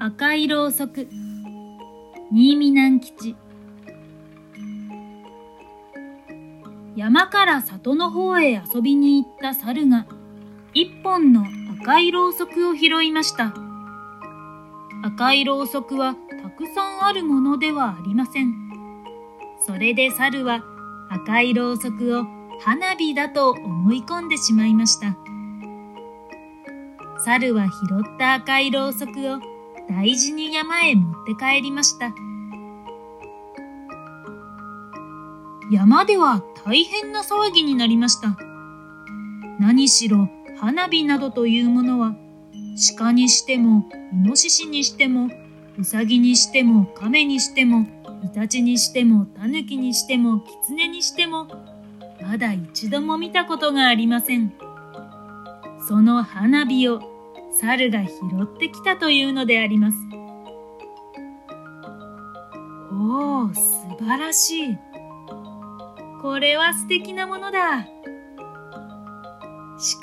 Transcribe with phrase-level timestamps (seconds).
[0.00, 1.06] 赤いろうそく。
[2.32, 3.36] 新見南吉。
[6.96, 10.06] 山から里の方へ遊びに行った猿が
[10.74, 11.44] 一本の
[11.82, 13.54] 赤いろうそくを拾いました。
[15.04, 18.54] 赤いろうそくはたくさんあるものではありません。
[19.66, 20.62] それで猿は
[21.10, 25.16] 赤いろうそくを花火だと思い込んでしまいました
[27.24, 27.70] 猿は拾
[28.14, 29.38] った赤いろうそくを
[29.88, 32.14] 大事に山へ持って帰りました。
[35.70, 38.36] 山では大変な騒ぎになりました。
[39.58, 42.14] 何しろ花火などというものは
[42.96, 45.28] 鹿にしてもイノシシにしても
[45.78, 47.86] ウサギにしても亀にしても
[48.24, 51.48] イタチにしてもタヌキにしてもキツネにしても
[52.22, 54.52] まだ一度も見たことがありません。
[55.86, 57.00] その花火を
[57.60, 58.10] 猿が拾
[58.42, 59.96] ってきたというのであります。
[62.92, 63.62] おお、素
[64.04, 64.78] 晴らしい。
[66.20, 67.86] これは素敵なものだ。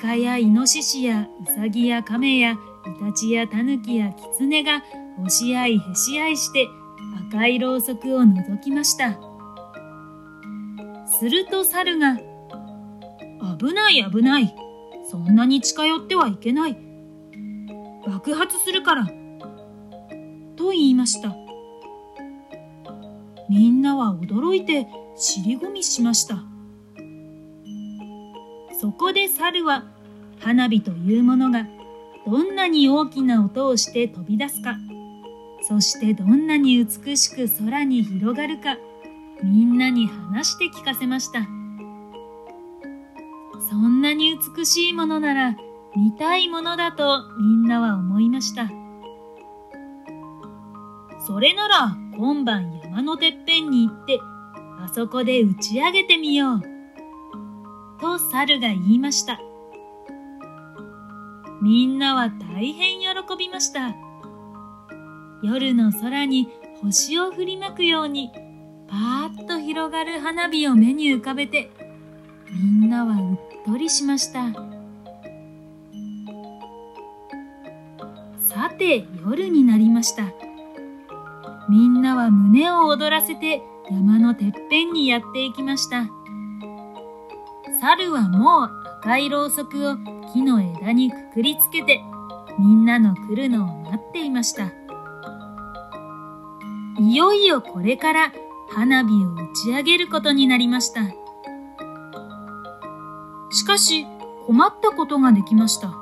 [0.00, 2.56] 鹿やイノシシやウサギやカメやイ
[2.98, 4.82] タチやタヌキやキツネが
[5.18, 6.66] 押し合いへし合いして
[7.28, 9.35] 赤いろうそくを覗きました。
[11.18, 12.18] すると猿が、
[13.58, 14.54] 危ない危ない。
[15.10, 16.76] そんなに近寄ってはいけない。
[18.06, 19.06] 爆発するから。
[20.56, 21.34] と言いました。
[23.48, 26.42] みんなは驚いて尻込みしました。
[28.78, 29.84] そこで猿は
[30.40, 31.66] 花火というものが
[32.26, 34.76] どんなに大きな音をして飛び出すか、
[35.62, 38.76] そしてどんなに美しく空に広がるか、
[39.42, 41.46] みんなに話して聞かせました。
[43.68, 45.56] そんなに美しいものなら
[45.96, 48.70] 見たいものだとみんなは思いました。
[51.26, 54.20] それなら今晩山のてっぺんに行って
[54.78, 56.62] あそこで打ち上げてみよう。
[58.00, 59.40] と猿が言いました。
[61.62, 63.06] みんなは大変喜
[63.38, 63.94] びました。
[65.42, 66.48] 夜の空に
[66.80, 68.30] 星を振りまくように
[68.88, 71.70] パーッと広がる花火を目に浮かべて
[72.52, 74.52] みんなはうっとりしました。
[78.46, 80.24] さて夜になりました。
[81.68, 83.60] みんなは胸を躍らせて
[83.90, 86.08] 山のてっぺんにやっていきました。
[87.80, 88.70] 猿はもう
[89.00, 89.96] 赤いろうそくを
[90.32, 92.00] 木の枝にくくりつけて
[92.58, 94.72] みんなの来るのを待っていました。
[96.98, 98.32] いよいよこれから
[98.68, 101.02] 花火を打ち上げることになりました。
[103.50, 104.06] しかし
[104.46, 105.94] 困ったことができました。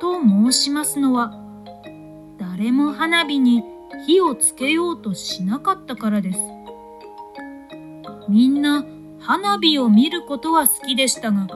[0.00, 1.32] と申しますのは、
[2.38, 3.62] 誰も花火に
[4.06, 6.38] 火をつけようとしなかったからです。
[8.28, 8.84] みんな
[9.20, 11.48] 花火を見ることは好きでしたが、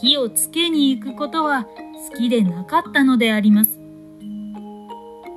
[0.00, 3.80] 火をつけに行くことは好きでなかったのであります。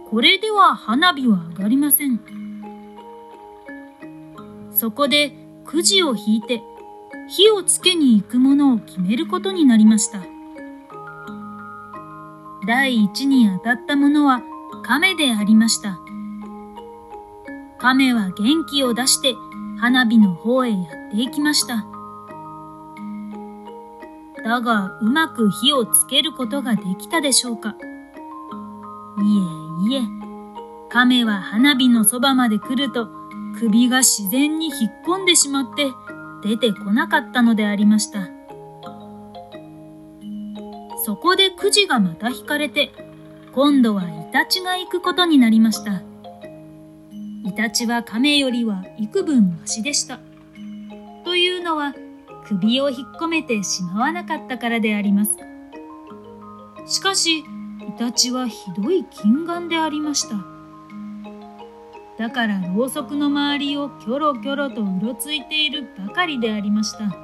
[0.09, 2.19] これでは花火は上がりません。
[4.77, 5.31] そこで
[5.65, 6.61] くじを引いて
[7.27, 10.21] 火をつけに行くものを決めることになりました。
[12.67, 14.43] 第一に当たったものは
[14.85, 15.99] 亀でありました。
[17.79, 19.33] 亀は元気を出して
[19.79, 21.87] 花火の方へやっていきました。
[24.45, 27.75] だがうまく火をつけることができたでしょうか
[29.19, 30.01] いえいえ、
[30.89, 33.16] 亀は花火のそばまで来ると
[33.59, 35.91] 首が自然に引っ込んでしまって
[36.43, 38.29] 出てこなかったのでありました。
[41.05, 42.91] そこでくじがまた引かれて、
[43.53, 46.03] 今度はイタチが行くことになりました。
[47.45, 50.19] イタチは亀よりは幾分マシでした。
[51.23, 51.95] というのは、
[52.45, 55.31] 首を引っ込めてしまわなかったからであります。
[56.85, 57.43] しかし、イ
[57.97, 60.56] タチはひどい金眼でありました。
[62.17, 67.15] だからろうそくの周りをキョロキョロとうろついているばかりでありました。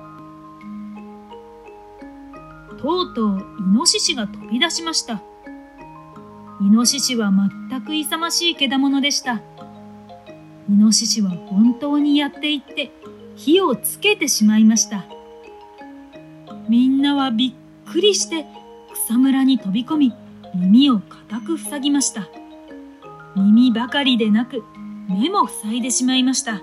[2.78, 5.22] とうとうイノシシが飛び出しました。
[6.62, 7.32] イノシシは
[7.70, 9.42] 全く勇ましい獣でした。
[10.70, 12.92] イノシシは本当にやっていって
[13.36, 15.06] 火をつけてしまいました。
[16.70, 17.56] みんなはび
[17.90, 18.46] っくりして
[18.94, 20.14] 草むらに飛び込み
[20.54, 22.28] 耳を固く塞ぎました。
[23.36, 24.64] 耳ばかりでなく
[25.10, 26.62] 目も塞いでしまいました。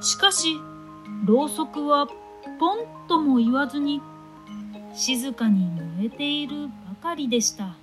[0.00, 0.56] しかし
[1.24, 2.06] ろうそくは
[2.58, 4.02] ポンとも言わずに
[4.92, 5.66] 静かに
[5.96, 7.76] 燃えているばかりでした。